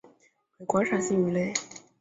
[0.57, 1.53] 为观赏性鱼类。